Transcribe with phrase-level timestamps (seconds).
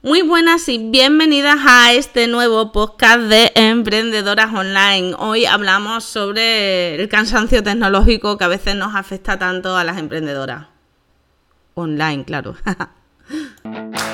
[0.00, 5.16] Muy buenas y bienvenidas a este nuevo podcast de Emprendedoras Online.
[5.18, 10.68] Hoy hablamos sobre el cansancio tecnológico que a veces nos afecta tanto a las emprendedoras.
[11.74, 12.54] Online, claro.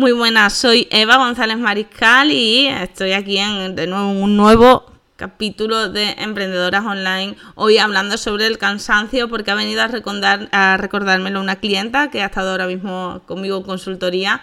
[0.00, 4.86] Muy buenas, soy Eva González Mariscal y estoy aquí en de nuevo un nuevo
[5.16, 7.36] capítulo de Emprendedoras Online.
[7.54, 12.22] Hoy hablando sobre el cansancio porque ha venido a, recordar, a recordármelo una clienta que
[12.22, 14.40] ha estado ahora mismo conmigo en consultoría.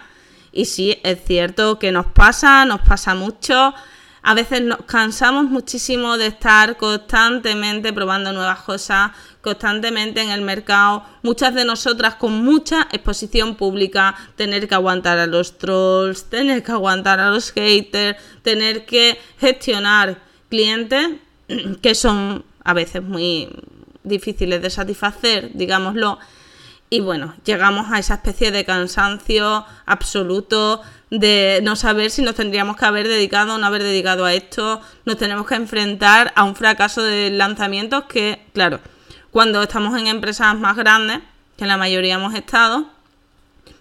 [0.52, 3.74] Y sí, es cierto que nos pasa, nos pasa mucho.
[4.22, 11.04] A veces nos cansamos muchísimo de estar constantemente probando nuevas cosas, constantemente en el mercado,
[11.22, 16.72] muchas de nosotras con mucha exposición pública, tener que aguantar a los trolls, tener que
[16.72, 21.08] aguantar a los haters, tener que gestionar clientes
[21.82, 23.48] que son a veces muy
[24.02, 26.18] difíciles de satisfacer, digámoslo.
[26.90, 30.80] Y bueno, llegamos a esa especie de cansancio absoluto,
[31.10, 34.80] de no saber si nos tendríamos que haber dedicado o no haber dedicado a esto,
[35.04, 38.80] nos tenemos que enfrentar a un fracaso de lanzamientos que, claro,
[39.30, 41.20] cuando estamos en empresas más grandes,
[41.56, 42.88] que la mayoría hemos estado,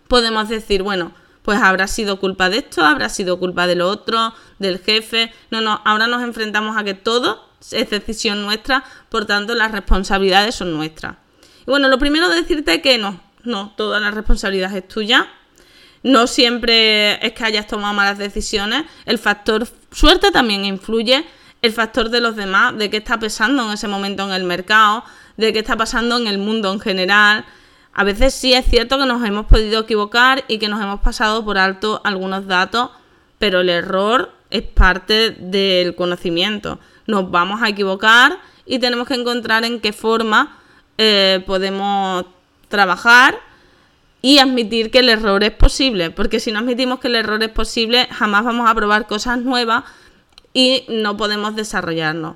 [0.07, 1.11] podemos decir, bueno,
[1.43, 5.31] pues habrá sido culpa de esto, habrá sido culpa de lo otro, del jefe.
[5.49, 10.55] No, no, ahora nos enfrentamos a que todo es decisión nuestra, por tanto las responsabilidades
[10.55, 11.15] son nuestras.
[11.65, 15.27] Y bueno, lo primero de decirte que no, no, toda la responsabilidad es tuya.
[16.07, 18.85] No siempre es que hayas tomado malas decisiones.
[19.05, 21.25] El factor suerte también influye.
[21.61, 25.03] El factor de los demás, de qué está pesando en ese momento en el mercado,
[25.35, 27.43] de qué está pasando en el mundo en general.
[27.91, 31.43] A veces sí es cierto que nos hemos podido equivocar y que nos hemos pasado
[31.43, 32.91] por alto algunos datos,
[33.37, 36.79] pero el error es parte del conocimiento.
[37.05, 40.57] Nos vamos a equivocar y tenemos que encontrar en qué forma
[40.97, 42.27] eh, podemos
[42.69, 43.46] trabajar
[44.27, 47.49] y admitir que el error es posible, porque si no admitimos que el error es
[47.49, 49.85] posible, jamás vamos a probar cosas nuevas
[50.53, 52.35] y no podemos desarrollarnos.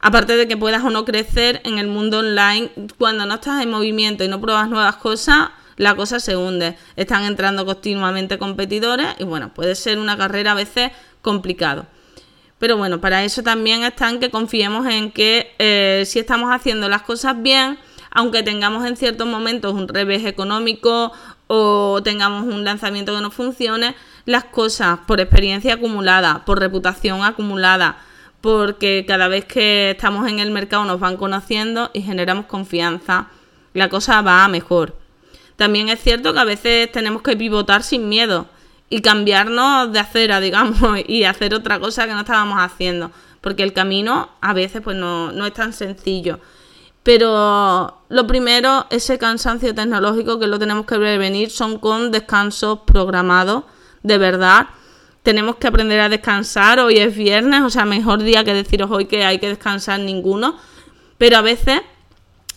[0.00, 3.70] Aparte de que puedas o no crecer en el mundo online, cuando no estás en
[3.70, 6.76] movimiento y no pruebas nuevas cosas, la cosa se hunde.
[6.96, 10.90] Están entrando continuamente competidores y bueno, puede ser una carrera a veces
[11.22, 11.86] complicado.
[12.58, 17.02] Pero bueno, para eso también están que confiemos en que eh, si estamos haciendo las
[17.02, 17.78] cosas bien,
[18.10, 21.12] aunque tengamos en ciertos momentos un revés económico
[21.46, 23.94] o tengamos un lanzamiento que no funcione,
[24.24, 27.98] las cosas por experiencia acumulada, por reputación acumulada,
[28.40, 33.28] porque cada vez que estamos en el mercado nos van conociendo y generamos confianza,
[33.74, 34.96] la cosa va mejor.
[35.56, 38.46] También es cierto que a veces tenemos que pivotar sin miedo
[38.88, 43.10] y cambiarnos de acera, digamos, y hacer otra cosa que no estábamos haciendo,
[43.40, 46.40] porque el camino a veces pues no, no es tan sencillo.
[47.02, 53.64] Pero lo primero, ese cansancio tecnológico que lo tenemos que prevenir son con descansos programados,
[54.02, 54.68] de verdad,
[55.22, 56.80] tenemos que aprender a descansar.
[56.80, 60.56] Hoy es viernes, o sea, mejor día que deciros hoy que hay que descansar ninguno.
[61.18, 61.80] Pero a veces,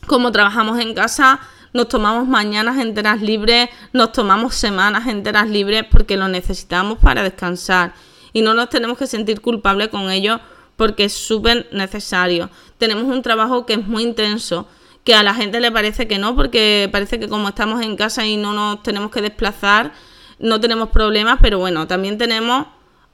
[0.07, 1.39] como trabajamos en casa,
[1.73, 7.93] nos tomamos mañanas enteras libres, nos tomamos semanas enteras libres porque lo necesitamos para descansar.
[8.31, 10.39] Y no nos tenemos que sentir culpables con ello
[10.75, 12.49] porque es súper necesario.
[12.77, 14.67] Tenemos un trabajo que es muy intenso,
[15.03, 18.25] que a la gente le parece que no, porque parece que como estamos en casa
[18.25, 19.93] y no nos tenemos que desplazar,
[20.39, 22.67] no tenemos problemas, pero bueno, también tenemos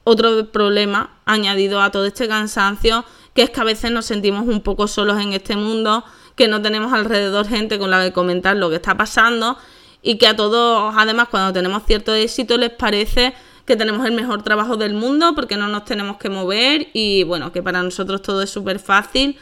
[0.04, 3.04] otro problema añadido a todo este cansancio,
[3.34, 6.04] que es que a veces nos sentimos un poco solos en este mundo,
[6.36, 9.58] que no tenemos alrededor gente con la que comentar lo que está pasando
[10.02, 13.34] y que a todos, además, cuando tenemos cierto éxito, les parece
[13.70, 17.52] que tenemos el mejor trabajo del mundo porque no nos tenemos que mover y bueno,
[17.52, 19.38] que para nosotros todo es súper fácil.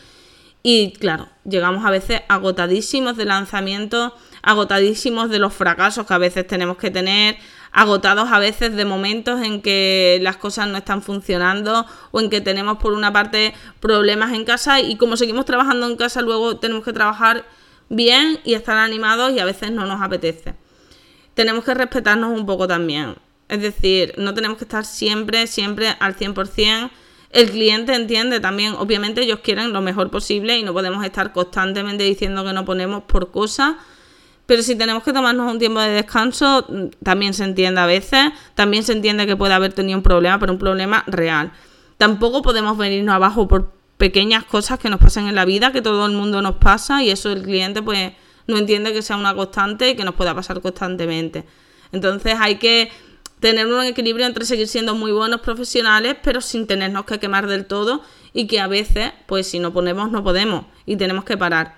[0.63, 6.47] Y claro, llegamos a veces agotadísimos de lanzamientos, agotadísimos de los fracasos que a veces
[6.47, 7.39] tenemos que tener,
[7.73, 12.43] agotados a veces de momentos en que las cosas no están funcionando o en que
[12.43, 16.85] tenemos por una parte problemas en casa y como seguimos trabajando en casa luego tenemos
[16.85, 17.47] que trabajar
[17.89, 20.55] bien y estar animados y a veces no nos apetece.
[21.33, 23.17] Tenemos que respetarnos un poco también.
[23.49, 26.91] Es decir, no tenemos que estar siempre, siempre al 100%.
[27.31, 32.05] El cliente entiende también, obviamente ellos quieren lo mejor posible y no podemos estar constantemente
[32.05, 33.77] diciendo que no ponemos por cosas
[34.47, 38.31] Pero si tenemos que tomarnos un tiempo de descanso, mm, también se entiende a veces,
[38.55, 41.53] también se entiende que puede haber tenido un problema, pero un problema real.
[41.99, 46.07] Tampoco podemos venirnos abajo por pequeñas cosas que nos pasan en la vida, que todo
[46.07, 48.13] el mundo nos pasa y eso el cliente pues
[48.47, 51.45] no entiende que sea una constante y que nos pueda pasar constantemente.
[51.93, 52.91] Entonces hay que
[53.41, 57.67] tener un equilibrio entre seguir siendo muy buenos profesionales, pero sin tenernos que quemar del
[57.67, 58.03] todo
[58.33, 61.77] y que a veces, pues si no ponemos, no podemos y tenemos que parar.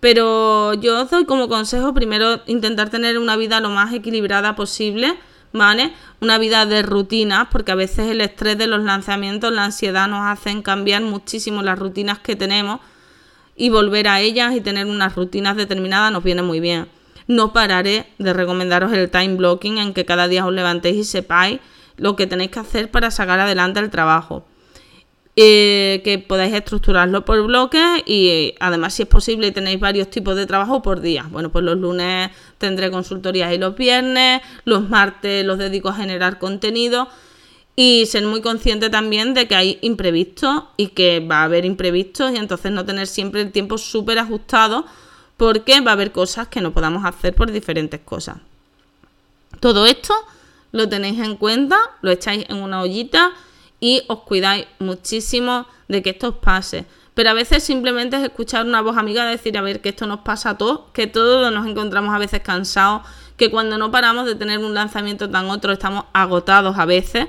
[0.00, 5.18] Pero yo os doy como consejo primero intentar tener una vida lo más equilibrada posible,
[5.52, 5.92] ¿vale?
[6.20, 10.24] Una vida de rutinas, porque a veces el estrés de los lanzamientos, la ansiedad nos
[10.24, 12.80] hacen cambiar muchísimo las rutinas que tenemos
[13.56, 16.86] y volver a ellas y tener unas rutinas determinadas nos viene muy bien.
[17.28, 21.60] No pararé de recomendaros el time blocking en que cada día os levantéis y sepáis
[21.96, 24.44] lo que tenéis que hacer para sacar adelante el trabajo.
[25.40, 30.46] Eh, que podáis estructurarlo por bloques y además si es posible tenéis varios tipos de
[30.46, 31.26] trabajo por día.
[31.30, 36.40] Bueno, pues los lunes tendré consultorías y los viernes, los martes los dedico a generar
[36.40, 37.06] contenido
[37.76, 42.32] y ser muy consciente también de que hay imprevistos y que va a haber imprevistos
[42.32, 44.86] y entonces no tener siempre el tiempo súper ajustado
[45.38, 48.38] porque va a haber cosas que no podamos hacer por diferentes cosas.
[49.60, 50.12] Todo esto
[50.72, 53.32] lo tenéis en cuenta, lo echáis en una ollita
[53.80, 56.84] y os cuidáis muchísimo de que esto os pase.
[57.14, 60.20] Pero a veces simplemente es escuchar una voz amiga decir, a ver, que esto nos
[60.20, 63.02] pasa a todos, que todos nos encontramos a veces cansados,
[63.36, 67.28] que cuando no paramos de tener un lanzamiento tan otro estamos agotados a veces,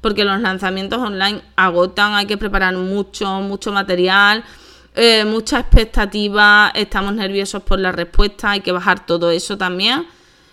[0.00, 4.44] porque los lanzamientos online agotan, hay que preparar mucho, mucho material,
[4.94, 10.06] eh, mucha expectativa, estamos nerviosos por la respuesta, hay que bajar todo eso también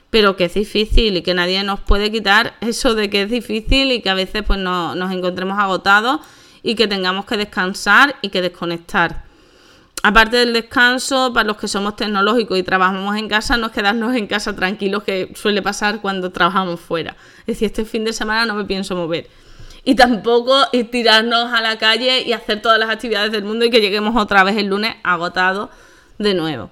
[0.09, 3.91] pero que es difícil y que nadie nos puede quitar eso de que es difícil
[3.91, 6.21] y que a veces pues no, nos encontremos agotados
[6.63, 9.25] y que tengamos que descansar y que desconectar.
[10.03, 14.15] Aparte del descanso, para los que somos tecnológicos y trabajamos en casa, no es quedarnos
[14.15, 17.15] en casa tranquilos, que suele pasar cuando trabajamos fuera.
[17.41, 19.27] Es decir, este fin de semana no me pienso mover.
[19.87, 23.69] Y tampoco ir tirarnos a la calle y hacer todas las actividades del mundo y
[23.69, 25.69] que lleguemos otra vez el lunes agotados
[26.17, 26.69] de nuevo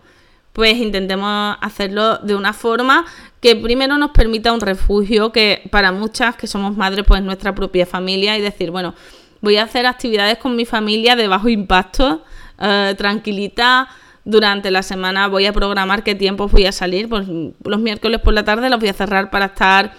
[0.56, 3.06] pues intentemos hacerlo de una forma
[3.42, 7.86] que primero nos permita un refugio, que para muchas que somos madres, pues nuestra propia
[7.86, 8.96] familia y decir, bueno,
[9.42, 12.24] voy a hacer actividades con mi familia de bajo impacto,
[12.58, 13.90] eh, tranquilita.
[14.24, 17.10] Durante la semana voy a programar qué tiempo voy a salir.
[17.10, 19.94] Pues los miércoles por la tarde los voy a cerrar para estar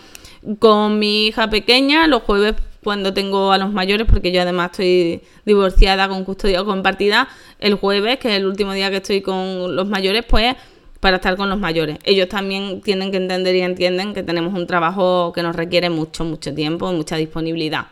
[0.59, 2.07] con mi hija pequeña.
[2.07, 2.55] Los jueves
[2.87, 7.27] cuando tengo a los mayores, porque yo además estoy divorciada con custodia compartida,
[7.59, 10.55] el jueves, que es el último día que estoy con los mayores, pues
[11.00, 11.99] para estar con los mayores.
[12.05, 16.23] Ellos también tienen que entender y entienden que tenemos un trabajo que nos requiere mucho,
[16.25, 17.88] mucho tiempo, mucha disponibilidad.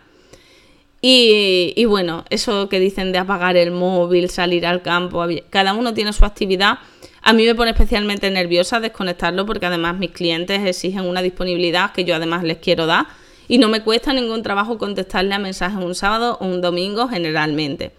[1.01, 5.93] Y, y, bueno, eso que dicen de apagar el móvil, salir al campo, cada uno
[5.93, 6.79] tiene su actividad.
[7.21, 12.05] A mí me pone especialmente nerviosa desconectarlo porque además mis clientes exigen una disponibilidad que
[12.05, 13.07] yo además les quiero dar
[13.49, 17.93] y no me cuesta ningún trabajo contestarle a mensajes un sábado o un domingo generalmente.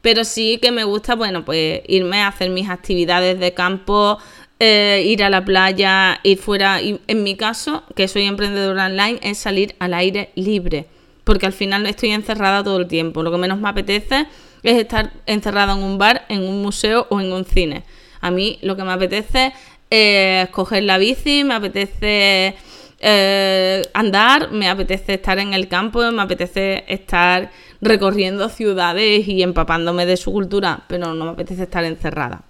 [0.00, 4.18] Pero sí que me gusta, bueno, pues irme a hacer mis actividades de campo,
[4.58, 6.80] eh, ir a la playa, ir fuera.
[6.80, 10.86] En mi caso, que soy emprendedora online, es salir al aire libre.
[11.22, 13.22] Porque al final estoy encerrada todo el tiempo.
[13.22, 14.26] Lo que menos me apetece
[14.64, 17.84] es estar encerrada en un bar, en un museo o en un cine.
[18.20, 19.52] A mí lo que me apetece
[19.90, 22.56] es coger la bici, me apetece
[23.04, 30.06] eh, andar, me apetece estar en el campo, me apetece estar recorriendo ciudades y empapándome
[30.06, 32.44] de su cultura, pero no me apetece estar encerrada.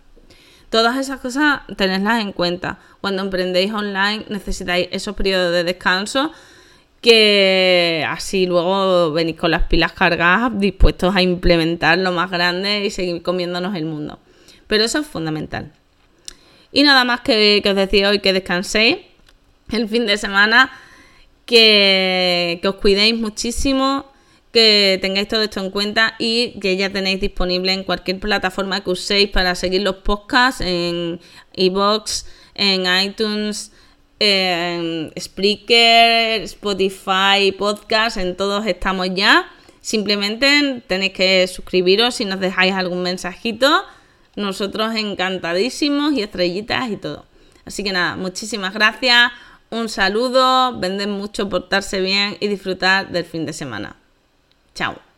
[0.69, 2.79] Todas esas cosas tenedlas en cuenta.
[3.01, 6.33] Cuando emprendéis online necesitáis esos periodos de descanso
[7.01, 12.91] que así luego venís con las pilas cargadas, dispuestos a implementar lo más grande y
[12.91, 14.19] seguir comiéndonos el mundo.
[14.67, 15.73] Pero eso es fundamental.
[16.73, 18.99] Y nada más que, que os decía hoy que descanséis,
[19.73, 20.71] el fin de semana,
[21.47, 24.07] que, os cuidéis muchísimo,
[24.53, 28.91] que tengáis todo esto en cuenta y que ya tenéis disponible en cualquier plataforma que
[28.91, 31.21] uséis para seguir los podcasts en
[31.55, 33.73] iBox, en iTunes,
[34.19, 39.51] en Spreaker, Spotify, podcast, en todos estamos ya.
[39.81, 43.85] Simplemente tenéis que suscribiros si nos dejáis algún mensajito.
[44.37, 47.27] Nosotros encantadísimos y estrellitas y todo.
[47.65, 49.33] Así que nada, muchísimas gracias
[49.73, 53.97] un saludo, venden mucho, portarse bien y disfrutar del fin de semana.
[54.75, 55.12] Chao.